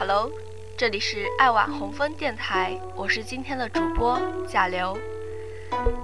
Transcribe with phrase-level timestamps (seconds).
[0.00, 0.32] Hello，
[0.78, 4.18] 这里是爱晚红枫电台，我是今天的主播
[4.48, 4.96] 贾刘。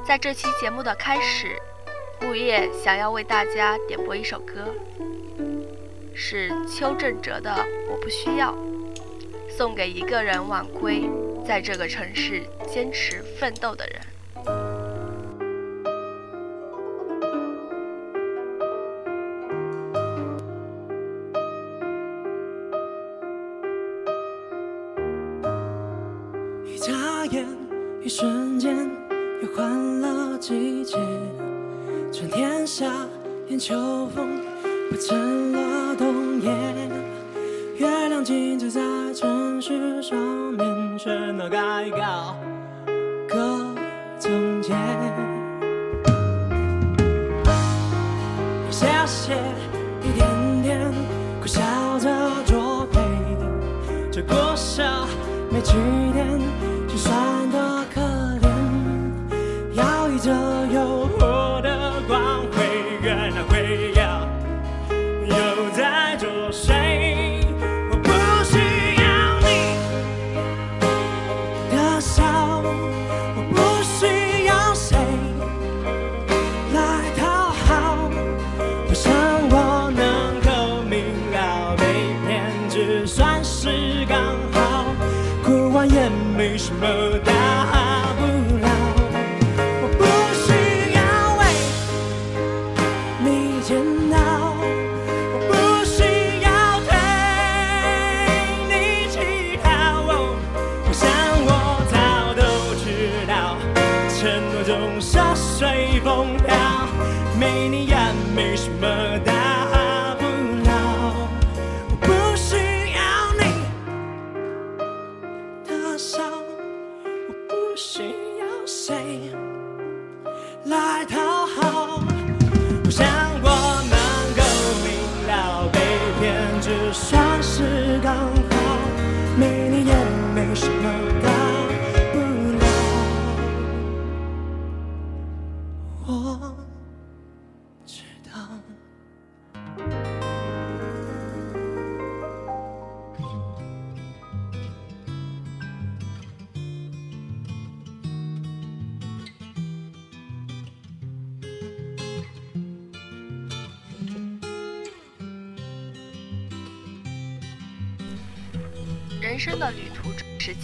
[0.06, 1.58] 在这期节目的开始，
[2.20, 4.68] 木叶想要为大家点播一首歌，
[6.14, 7.50] 是邱正哲的
[7.90, 8.52] 《我不需要》，
[9.50, 11.08] 送给一个人晚归，
[11.48, 13.98] 在这个城市坚持奋斗的人。
[26.86, 27.44] 眨眼，
[28.00, 28.88] 一瞬间，
[29.42, 30.96] 又换了季节。
[32.12, 32.86] 春天夏
[33.48, 34.40] 天秋风，
[34.88, 36.48] 不成了冬夜。
[37.78, 38.80] 月亮静止在
[39.12, 42.36] 城市上面，全都盖高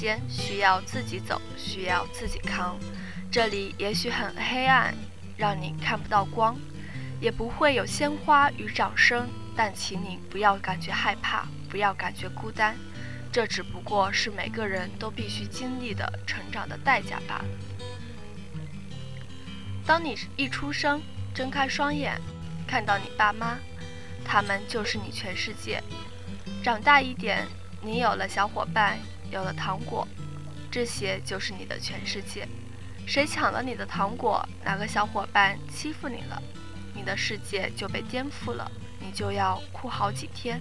[0.03, 2.77] 间需要自己走，需要自己扛。
[3.31, 4.93] 这里也许很黑暗，
[5.37, 6.57] 让你看不到光，
[7.21, 12.77] 也不会有鲜花与掌声，但请你不要感觉害怕，不要感觉孤单。
[13.31, 17.45] 这只不过是每个人都必须经历的成长的代价罢了。
[19.87, 21.01] 当你一出生，
[21.33, 22.21] 睁开双眼，
[22.67, 23.57] 看到你爸妈，
[24.25, 25.81] 他们就是你全世界。
[26.61, 27.47] 长大一点，
[27.81, 28.99] 你有了小伙伴，
[29.33, 30.07] 有了糖果，
[30.71, 32.47] 这些就是你的全世界。
[33.07, 36.41] 谁抢了你的糖果，哪个小伙伴欺负你了，
[36.95, 40.61] 你的世界就被颠覆了，你就要哭好几天。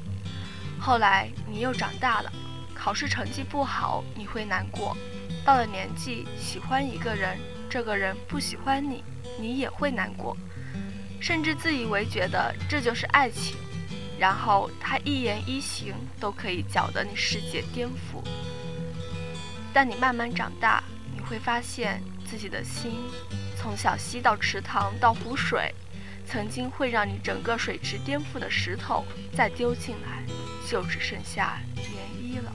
[0.80, 2.31] 后来你又长大了，
[2.74, 4.98] 考试成绩不好，你会难过。
[5.46, 7.38] 到了年纪，喜欢一个人，
[7.70, 9.04] 这个人不喜欢你，
[9.40, 10.36] 你也会难过，
[11.20, 13.58] 甚至自以为觉得这就是爱情。
[14.18, 18.24] 然后他一言一行都可以搅得你世界颠覆。
[19.74, 20.84] 但你慢慢长大，
[21.14, 22.94] 你会发现自己的心，
[23.58, 25.74] 从小溪到池塘到湖水，
[26.26, 30.24] 曾经会让你整个水池颠覆的石头，再丢进来，
[30.70, 31.81] 就只剩下涟
[32.22, 32.52] 漪了。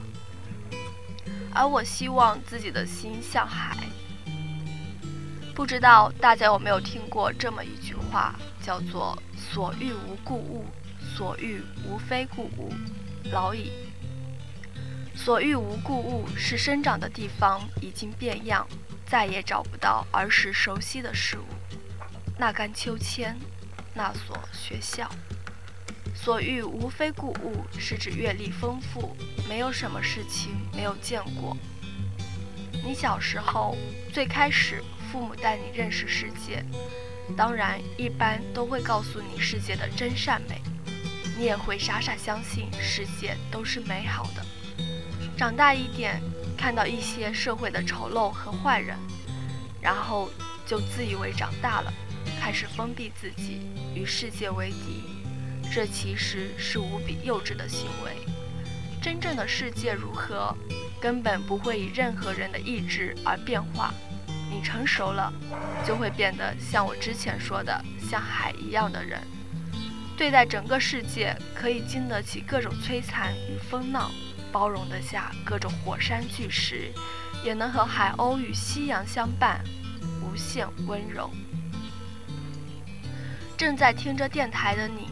[1.53, 3.75] 而我希望自己的心像海。
[5.55, 10.65] 不知道大家有没有听过这么一句话，叫做“所欲无故物”。
[11.15, 12.71] 所欲无非故物，
[13.31, 13.71] 老矣。
[15.17, 18.65] 所欲无故物是生长的地方已经变样，
[19.05, 21.43] 再也找不到儿时熟悉的事物。
[22.37, 23.35] 那杆秋千，
[23.93, 25.09] 那所学校。
[26.15, 29.17] 所欲无非故物是指阅历丰富，
[29.49, 31.57] 没有什么事情没有见过。
[32.85, 33.75] 你小时候
[34.13, 34.81] 最开始，
[35.11, 36.63] 父母带你认识世界，
[37.35, 40.61] 当然一般都会告诉你世界的真善美。
[41.37, 44.45] 你也会傻傻相信世界都是美好的。
[45.37, 46.19] 长大一点，
[46.57, 48.97] 看到一些社会的丑陋和坏人，
[49.79, 50.31] 然后
[50.65, 51.93] 就自以为长大了，
[52.41, 53.61] 开始封闭自己，
[53.93, 55.03] 与世界为敌。
[55.71, 58.17] 这其实是无比幼稚的行为。
[58.99, 60.57] 真正的世界如何，
[60.99, 63.93] 根本不会以任何人的意志而变化。
[64.49, 65.31] 你成熟了，
[65.85, 69.21] 就会变得像我之前说的，像海一样的人，
[70.17, 74.09] 对待整个世界可以经得起各种摧残与风浪，
[74.51, 76.91] 包容得下各种火山巨石，
[77.43, 79.63] 也能和海鸥与夕阳相伴，
[80.21, 81.29] 无限温柔。
[83.57, 85.09] 正在听着电台的你，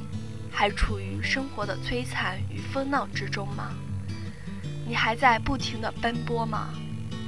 [0.51, 3.73] 还处于生活的摧残与风浪之中吗？
[4.87, 6.69] 你还在不停地奔波吗？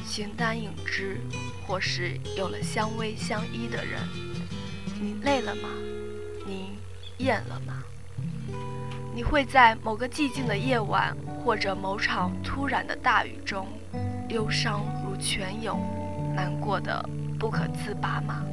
[0.06, 1.20] 形单影只，
[1.66, 4.00] 或是有了相偎相依的人，
[5.02, 5.70] 你累了吗？
[6.46, 6.78] 你
[7.18, 7.84] 厌了吗？
[9.14, 11.18] 你会在某个寂静的夜晚，
[11.48, 13.68] 或者某场突然的大雨中，
[14.28, 15.80] 忧伤如泉涌，
[16.36, 17.02] 难过的
[17.40, 18.44] 不可自拔吗？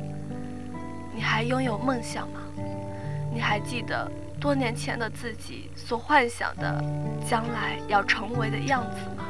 [1.12, 2.41] 你还拥有梦想吗？
[3.32, 4.08] 你还记得
[4.41, 6.81] 多年前的自己所幻想的
[7.29, 9.25] 将来要成为的样子吗？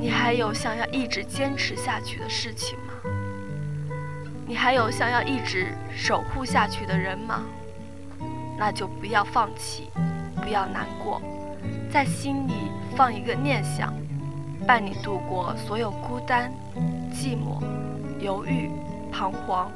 [0.00, 2.94] 你还有想要一直坚持下去的事情吗？
[4.44, 7.44] 你还有想要一直守护下去的人吗？
[8.58, 9.88] 那就不要放弃，
[10.42, 11.22] 不要难过，
[11.90, 12.52] 在心里
[12.96, 13.92] 放一个念想，
[14.66, 16.52] 伴你度过所有孤单、
[17.12, 17.62] 寂寞、
[18.20, 18.70] 犹豫、
[19.10, 19.70] 彷徨、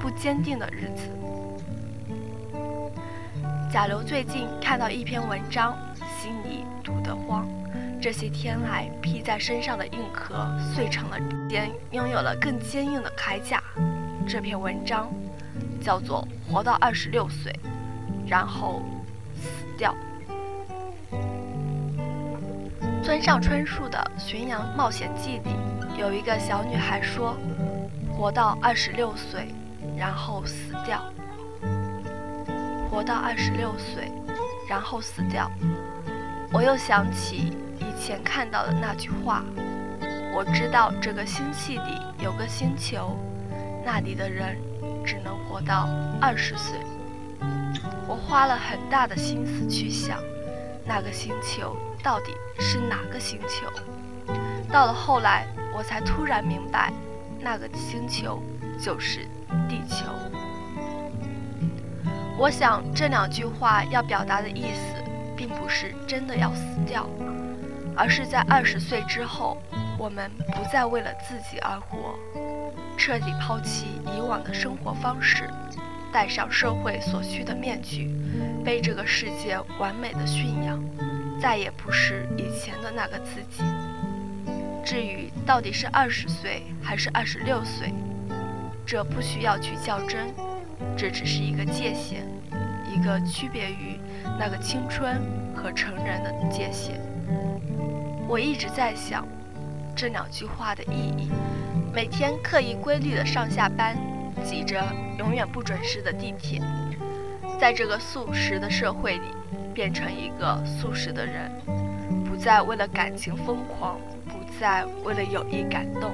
[0.00, 1.08] 不坚定的日子。
[3.72, 5.76] 贾流最近看到一篇文章，
[6.20, 7.46] 心里堵得慌。
[8.00, 13.62] 这些天来披在身上的硬壳碎成了坚，拥有了更坚硬的铠甲。
[14.28, 15.10] 这篇文章
[15.80, 17.50] 叫做《活到二十六岁，
[18.26, 18.82] 然后
[19.34, 19.92] 死掉》。
[23.04, 27.36] 村上春树的《巡洋冒险记》里有一个小女孩说
[28.16, 29.54] ：“活到二十六岁，
[29.94, 31.04] 然后死掉。”
[32.88, 34.10] 活到二十六岁，
[34.66, 35.50] 然后死掉。
[36.50, 39.44] 我又想起以前看到的那句话：
[40.34, 43.18] 我知道这个星系里有个星球，
[43.84, 44.56] 那里的人
[45.04, 45.90] 只能活到
[46.22, 46.78] 二十岁。
[48.08, 50.18] 我花了很大的心思去想，
[50.86, 53.66] 那个星球到底是哪个星球。
[54.70, 56.92] 到了后来，我才突然明白，
[57.40, 58.42] 那个星球
[58.78, 59.26] 就是
[59.68, 60.04] 地球。
[62.36, 65.02] 我想这两句话要表达的意思，
[65.34, 67.08] 并不是真的要死掉，
[67.96, 69.56] 而是在二十岁之后，
[69.96, 72.18] 我们不再为了自己而活，
[72.98, 75.48] 彻底抛弃以往的生活方式，
[76.12, 78.14] 戴上社会所需的面具，
[78.62, 80.82] 被这个世界完美的驯养，
[81.44, 83.62] 再也不是以前的那个自己。
[84.82, 87.92] 至于到底是二十岁还是二十六岁，
[88.86, 90.32] 这不需要去较真。
[90.96, 92.26] 这只是一个界限，
[92.90, 94.00] 一个区别于
[94.38, 95.20] 那个青春
[95.54, 96.98] 和成人的界限。
[98.26, 99.28] 我一直在想
[99.94, 101.30] 这两句话的意义。
[101.92, 103.94] 每天刻意规律的上下班，
[104.42, 104.82] 挤着
[105.18, 106.62] 永远不准时的地铁，
[107.60, 109.28] 在这个速食的社会里，
[109.74, 111.50] 变成一个素食的人，
[112.24, 116.12] 不再为了感情疯狂，不再为了友谊感动，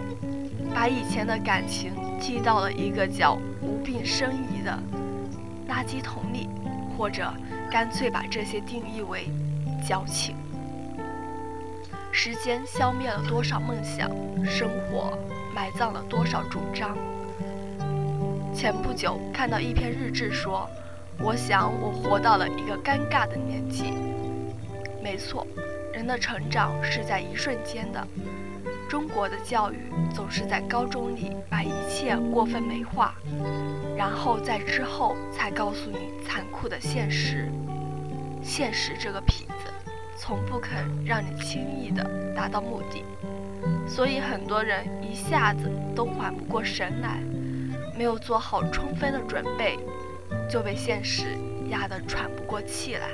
[0.74, 3.38] 把以前的感情踢到了一个叫……
[3.62, 4.78] 无病呻吟的
[5.68, 6.48] 垃圾桶里，
[6.96, 7.30] 或者
[7.70, 9.28] 干脆把这些定义为
[9.86, 10.34] 矫情。
[12.10, 14.10] 时间消灭了多少梦想，
[14.44, 15.16] 生活
[15.54, 16.96] 埋葬了多少主张。
[18.54, 20.68] 前不久看到一篇日志说
[21.22, 23.92] ：“我想我活到了一个尴尬的年纪。”
[25.02, 25.46] 没错，
[25.92, 28.06] 人的成长是在一瞬间的。
[28.88, 29.76] 中国的教育
[30.12, 33.14] 总是在高中里把一切过分美化，
[33.96, 37.48] 然后在之后才告诉你残酷的现实。
[38.42, 39.70] 现实这个痞子，
[40.16, 42.02] 从不肯让你轻易的
[42.34, 43.04] 达到目的，
[43.86, 47.20] 所以很多人一下子都缓不过神来，
[47.96, 49.78] 没有做好充分的准备，
[50.48, 51.36] 就被现实
[51.68, 53.08] 压得喘不过气来。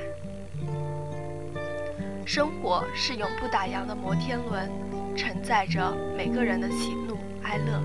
[2.25, 4.70] 生活是永不打烊的摩天轮。
[5.16, 7.80] 承载着每个人的喜怒哀乐，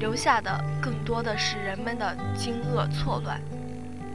[0.00, 3.40] 留下的更多的是人们的惊愕错乱。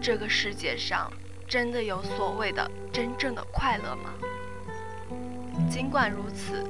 [0.02, 1.10] 这个世界上
[1.48, 4.12] 真的有所谓的真正的快乐吗？
[5.72, 6.66] 尽管如此，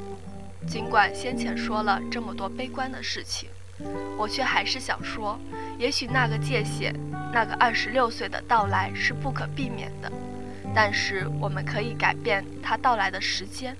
[0.67, 3.49] 尽管先前说了这么多悲观的事情，
[4.17, 5.39] 我却还是想说，
[5.77, 6.93] 也许那个界限，
[7.34, 10.12] 那个二十六岁的到来是不可避免的，
[10.74, 13.75] 但是我们可以改变它到来的时间。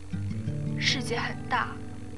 [0.80, 1.70] 世界很大，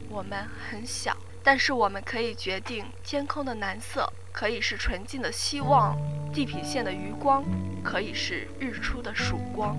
[0.09, 5.95] 我们很小，但是我们可以决定天空的蓝色，可以是纯净的希望；
[6.33, 7.43] 地平线的余光，
[7.81, 9.77] 可以是日出的曙光。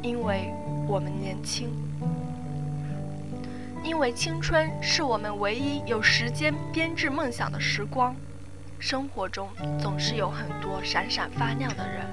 [0.00, 0.52] 因为
[0.86, 1.68] 我们年轻。
[3.84, 8.14] 因为青春是我们唯一有时间编织梦想的时光。
[8.78, 9.48] 生活中
[9.80, 12.06] 总是有很多闪闪发亮的人，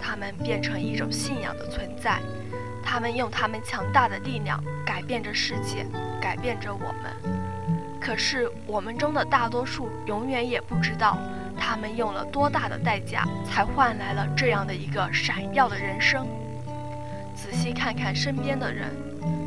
[0.00, 2.18] 他们变成一种信仰的存在，
[2.82, 5.86] 他们用他们强大的力量改变着世界，
[6.20, 8.00] 改变着我们。
[8.00, 11.18] 可是我们中的大多数永远也不知道，
[11.58, 16.26] 他们用了多大的代价才换来了这样的一个闪耀的人生。
[17.34, 18.90] 仔细看看身边的人，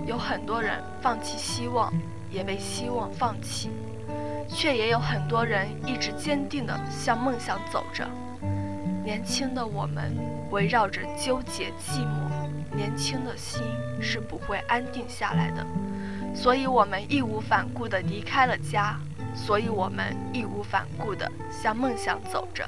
[0.05, 1.91] 有很多人放弃希望，
[2.31, 3.71] 也被希望放弃。
[4.47, 8.07] 却也有很多人一直坚定地向梦想走着。
[9.03, 10.15] 年轻的我们
[10.51, 13.63] 围绕着纠结寂寞，年轻的心
[13.99, 15.65] 是不会安定下来的，
[16.35, 18.99] 所以我们义无反顾地离开了家，
[19.35, 22.63] 所以我们义无反顾地向梦想走着。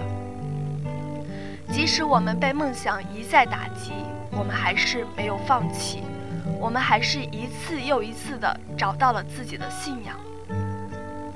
[1.72, 3.92] 即使我们被梦想一再打击，
[4.32, 6.02] 我们还是没有放弃，
[6.60, 10.16] 我们还是一次又一次地找到了自己的信仰。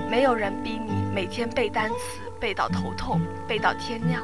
[0.10, 4.22] 没有人逼你每天背单词背到头痛背到天亮，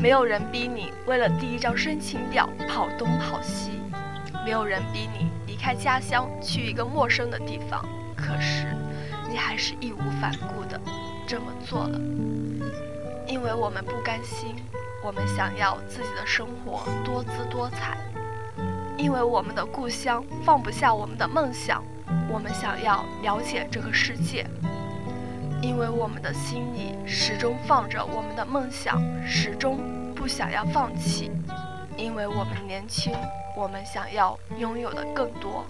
[0.00, 3.80] 没有人逼你为了第一张申请表跑东跑西，
[4.44, 7.84] 没有人逼你离开家乡去一个陌生的地方，
[8.16, 8.66] 可是
[9.28, 10.80] 你还是义无反顾的
[11.26, 11.98] 这么做了，
[13.26, 14.54] 因为我们不甘心，
[15.02, 17.98] 我们想要自己的生活多姿多彩，
[18.98, 21.84] 因为我们的故乡放不下我们的梦想，
[22.28, 24.44] 我们想要了解这个世界。
[25.62, 29.78] 因为我们的心里始终放着我们的梦想，始终
[30.14, 31.30] 不想要放弃。
[31.96, 33.12] 因为我们年轻，
[33.56, 35.64] 我们想要拥有的更多。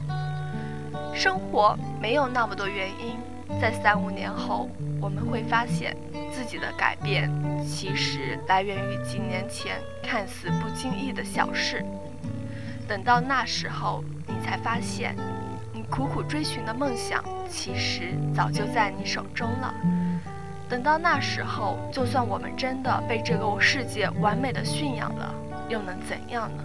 [1.14, 3.18] 生活没有那么多原因，
[3.60, 4.70] 在三五年后，
[5.00, 5.94] 我们会发现
[6.32, 7.30] 自己的改变
[7.66, 11.84] 其实来源于几年前看似不经意的小事。
[12.88, 15.14] 等到那时候，你才发现。
[15.74, 19.72] 你苦苦追寻的梦想，其实早就在你手中了。
[20.68, 25.32] 等到那时候，就算我们真的被这个世界完美的驯养了，
[25.68, 26.64] 又能怎样呢？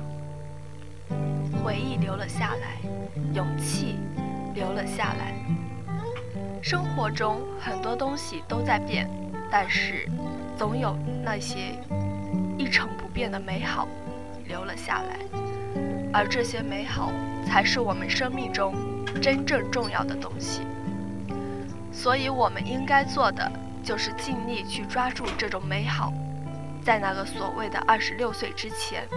[1.61, 2.79] 回忆留了下来，
[3.33, 3.99] 勇气
[4.55, 5.35] 留了下来。
[6.61, 9.09] 生活中很多东西都在变，
[9.51, 10.09] 但是
[10.57, 11.75] 总有那些
[12.57, 13.87] 一成不变的美好
[14.47, 15.19] 留了下来，
[16.13, 17.11] 而这些美好
[17.45, 18.73] 才是我们生命中。
[19.21, 20.61] 真正重要的东西，
[21.91, 23.49] 所以我们应该做的
[23.83, 26.11] 就是尽力去抓住这种美好，
[26.83, 29.07] 在那个所谓的二十六岁之前，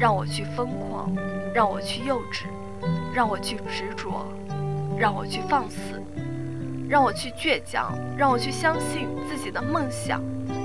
[0.00, 1.14] 让我去疯狂，
[1.54, 2.46] 让我去幼稚，
[3.14, 4.26] 让我去执着，
[4.98, 6.02] 让我去放肆，
[6.88, 10.20] 让我去倔强，让我去相信自己的梦想，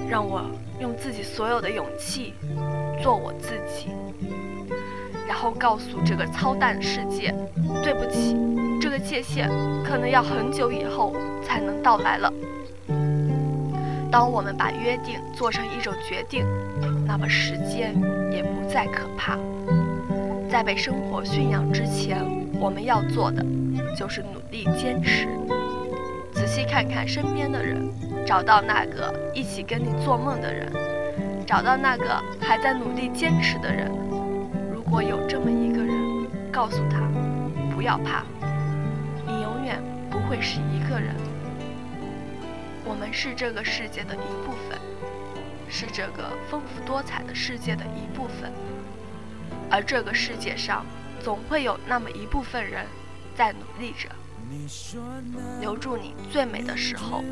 [0.09, 0.41] 让我
[0.79, 2.33] 用自己所有的勇气
[3.01, 3.91] 做我自己，
[5.31, 7.33] 然后告诉这个操蛋世界，
[7.81, 8.35] 对不起。
[8.81, 9.49] 这个界限
[9.81, 12.31] 可能要很久以后才能到来了。
[14.11, 16.45] 当我们把约定做成一种决定，
[17.07, 17.95] 那么时间
[18.29, 19.37] 也不再可怕。
[20.49, 22.17] 在被生活驯养之前，
[22.59, 23.41] 我们要做的
[23.97, 25.29] 就是努力坚持。
[26.33, 27.89] 仔细看看身边的人，
[28.27, 30.69] 找到那个一起跟你做梦的人，
[31.47, 33.89] 找到那个还在努力坚持的人。
[34.91, 35.95] 如果有这么一个人，
[36.51, 36.99] 告诉他，
[37.73, 38.25] 不要怕。
[39.25, 41.15] 你永远不会是一个人，
[42.83, 44.77] 我们是这个世界的一部分，
[45.69, 48.51] 是这个丰富多彩的世界的一部分，
[49.69, 50.85] 而这个世界上
[51.21, 52.85] 总会有那么一部分人
[53.33, 54.09] 在努力着，
[55.61, 57.23] 留住你最美的时候，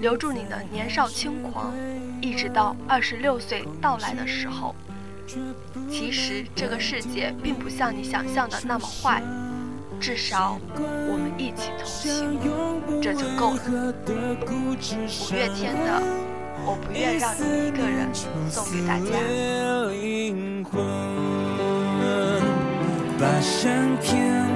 [0.00, 1.72] 留住你的年少轻狂，
[2.20, 4.74] 一直到二十六岁到来的时候。
[5.90, 9.22] 其实这个世界并不像你想象的那么坏。
[10.00, 12.38] 至少我们一起同行，
[13.02, 13.60] 这就够了。
[14.06, 14.74] 五
[15.34, 16.00] 月天的
[16.64, 18.08] 《我不愿让你一个人》
[18.48, 19.10] 送给大家。
[23.20, 24.46] 把相片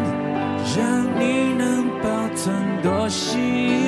[0.76, 3.81] 让你能保存多几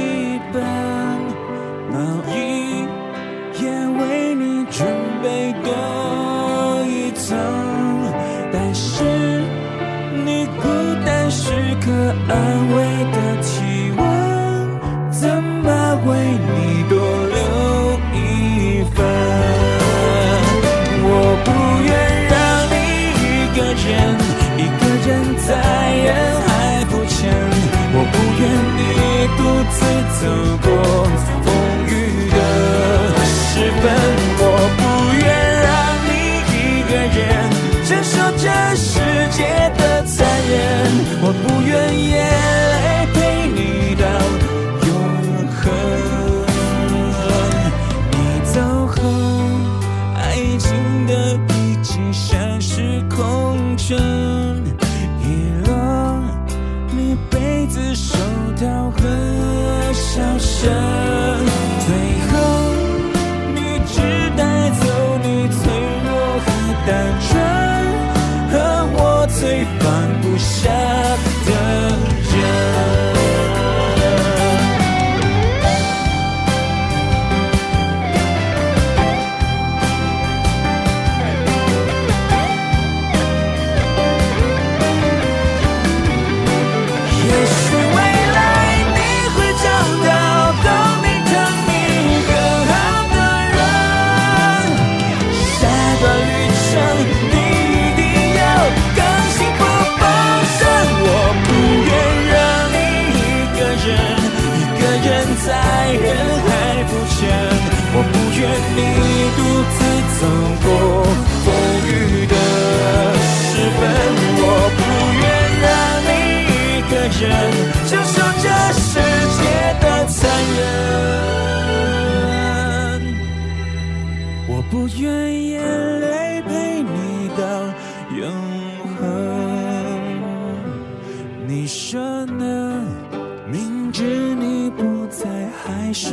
[30.25, 30.31] 走
[30.63, 31.05] 过
[31.45, 31.53] 风
[31.87, 32.37] 雨的
[33.27, 33.83] 时分。
[34.41, 34.43] 我
[34.79, 34.83] 不
[35.21, 35.23] 愿
[35.65, 35.73] 让
[36.07, 36.11] 你
[36.49, 37.21] 一个人
[37.85, 38.89] 承受这世
[39.37, 39.39] 界
[39.77, 40.17] 的残
[40.49, 40.53] 忍。
[41.21, 41.73] 我不愿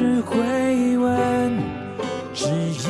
[0.01, 0.35] 是回
[0.97, 1.61] 温，
[2.33, 2.47] 只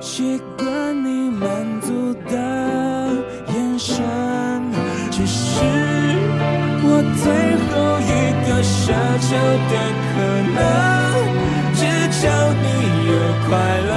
[0.00, 1.50] 习惯你满
[1.82, 2.32] 足的
[3.48, 4.02] 眼神。
[5.10, 5.60] 只是
[6.80, 7.28] 我最
[7.68, 8.10] 后一
[8.48, 8.80] 个奢
[9.20, 9.28] 求
[9.68, 9.72] 的
[10.08, 10.16] 可
[10.56, 10.58] 能，
[11.74, 11.80] 只
[12.16, 12.24] 求
[12.62, 12.66] 你
[13.10, 13.12] 有
[13.46, 13.52] 快
[13.90, 13.92] 乐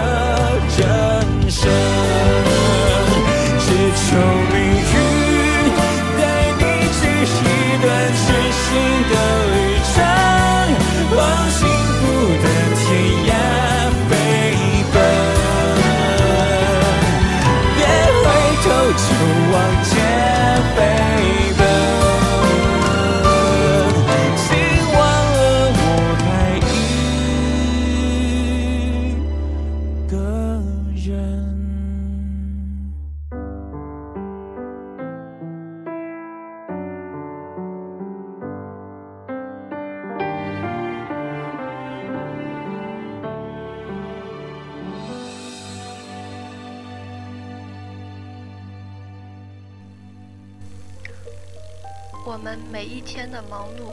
[52.32, 53.92] 我们每一天的忙碌、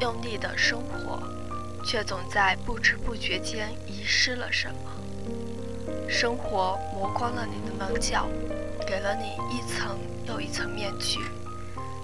[0.00, 1.20] 用力的生活，
[1.84, 4.92] 却总在不知不觉间遗失了什么。
[6.08, 8.28] 生活磨光了你的棱角，
[8.86, 11.18] 给了你一层又一层面具。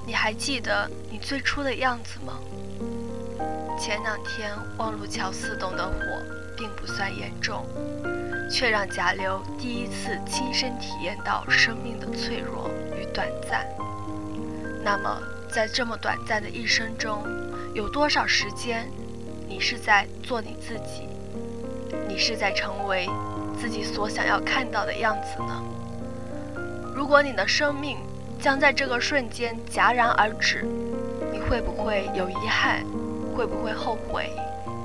[0.05, 2.41] 你还记得你最初的样子吗？
[3.79, 5.95] 前两天望路桥四栋的火
[6.57, 7.65] 并不算严重，
[8.51, 13.65] 却让贾流第一次亲身体验到生命的脆弱与短暂。
[14.83, 15.19] 那么，
[15.55, 17.23] 在这么短暂的一生中，
[17.75, 18.91] 有多少时间，
[19.47, 21.07] 你是在做你自己？
[22.09, 23.09] 你是在成为
[23.57, 25.63] 自己所想要看到的样子呢？
[26.93, 27.99] 如果你的生命
[28.43, 30.67] 将在这个瞬间戛然而止，
[31.33, 32.85] 你会不会有遗憾？
[33.33, 34.29] 会不会后悔？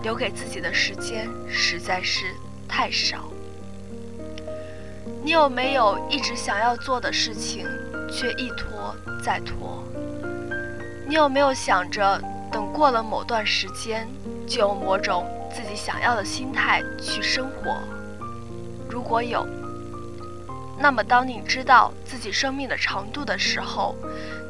[0.04, 2.28] 留给自己的时间实在是
[2.68, 3.28] 太少。
[5.24, 7.66] 你有没有一直想要做的事情，
[8.08, 9.84] 却一拖再拖？
[11.10, 14.08] 你有没有想着等过了某段时间，
[14.46, 17.76] 就用某种自己想要的心态去生活？
[18.88, 19.44] 如果有，
[20.78, 23.96] 那么当你知道自己生命的长度的时候，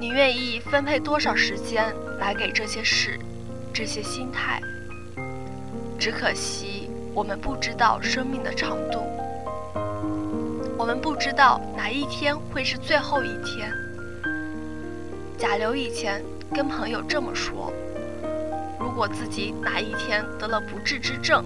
[0.02, 3.18] 你愿意分配多少时间来给这些事、
[3.74, 4.62] 这些心态？
[5.98, 9.00] 只可惜我们不知道生命的长度，
[10.78, 13.72] 我们不知道哪一天会是最后一天。
[15.38, 16.22] 甲流以前
[16.54, 17.72] 跟朋友这么说：
[18.80, 21.46] 如果自己哪一天得了不治之症，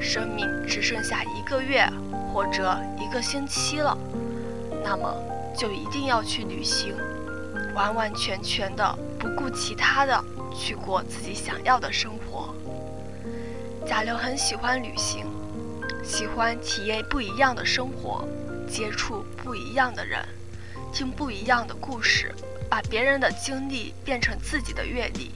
[0.00, 1.84] 生命只剩下一个月
[2.32, 3.96] 或者一个星期了，
[4.84, 5.12] 那么
[5.56, 6.94] 就一定要去旅行，
[7.74, 12.54] 完完全全的不顾其他的去过自己想要的生活。
[13.84, 15.26] 贾流很喜欢旅行，
[16.04, 18.26] 喜欢体验不一样的生活，
[18.68, 20.24] 接触不一样的人，
[20.92, 22.32] 听不一样的故事，
[22.68, 25.32] 把别人的经历变成自己的阅历。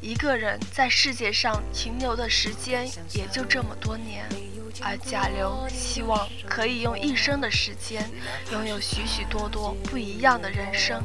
[0.00, 4.24] 一个人在世界上停留的时间也就这么多年，
[4.80, 8.08] 而贾流希望可以用一生的时间，
[8.52, 11.02] 拥有许许多多不一样的人生。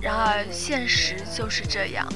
[0.00, 2.08] 然而现实就是这样，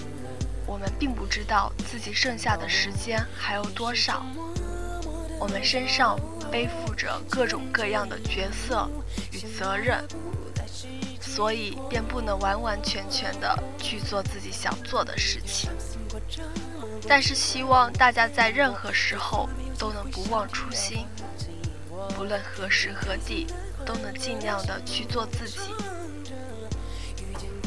[0.67, 4.25] 我们并不知道自己剩下的时间还有多少，
[5.41, 6.17] 我们身上
[6.51, 8.89] 背负着各种各样的角色
[9.33, 10.03] 与责任，
[11.35, 15.69] 所以便不能完完全全的去做自己想做的事情。
[17.09, 21.05] 但是希望大家在任何时候都能不忘初心，
[22.17, 23.49] 不论何时何地，
[23.85, 25.59] 都能尽量的去做自己，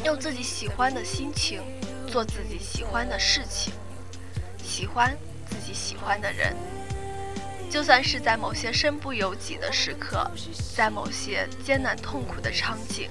[0.02, 1.62] 用自己喜欢的心情
[2.10, 3.74] 做自己喜欢的事情，
[4.64, 5.14] 喜欢
[5.50, 6.56] 自己喜欢的人，
[7.70, 10.28] 就算是在某些身不由己的时刻，
[10.74, 13.10] 在某些艰难痛苦的场景，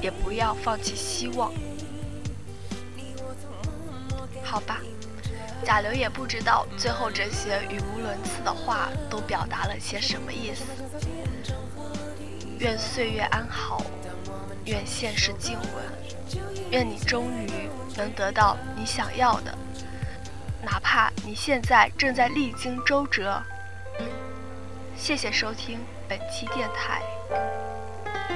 [0.00, 1.52] 也不要放弃希望。
[4.42, 4.80] 好吧。
[5.62, 10.64] 贾流也不知道最后这些语无伦次的话都表达了些什么意思。
[12.58, 13.82] 愿岁月安好，
[14.64, 19.54] 愿现实静稳，愿你终于能得到你想要的，
[20.62, 23.42] 哪怕你现在正在历经周折。
[24.96, 27.02] 谢谢收听本期电台，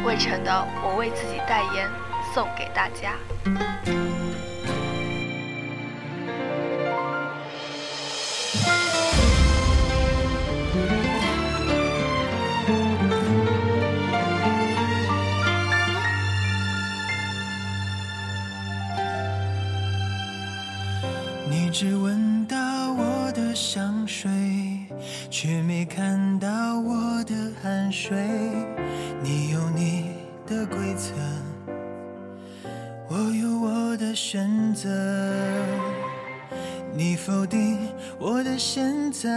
[0.03, 0.51] 魏晨的
[0.83, 1.89] 《我为自己代言》
[2.35, 3.15] 送给大家。
[21.49, 22.57] 你只闻到
[22.93, 24.31] 我的香水，
[25.31, 26.49] 却没看到
[26.81, 28.17] 我的汗水。
[29.23, 30.11] 你有你
[30.47, 31.13] 的规则，
[33.09, 34.89] 我有我的选择。
[36.97, 37.89] 你否定
[38.19, 39.29] 我的现在，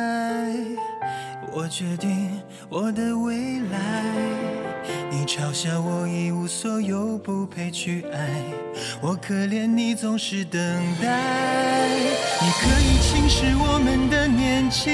[1.51, 4.03] 我决定我的未来。
[5.09, 8.29] 你嘲笑我一无所有，不配去爱，
[9.01, 10.61] 我可怜你总是等
[11.01, 11.87] 待。
[12.39, 14.93] 你可以轻视我们的年轻，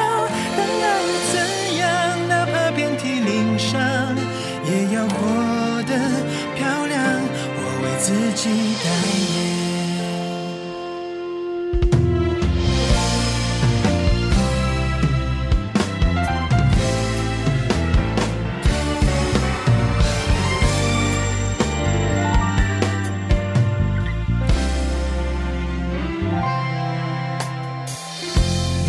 [8.41, 8.89] 期待
[9.35, 9.61] 也。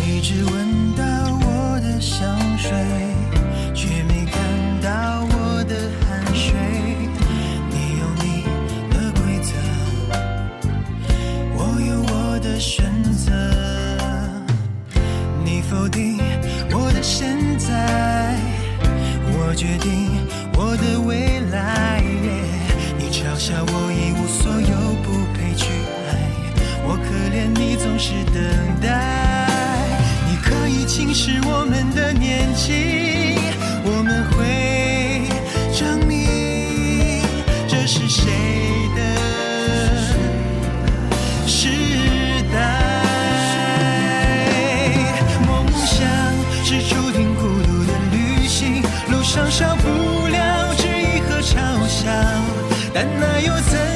[0.03, 0.72] 你只问。
[53.61, 53.92] 想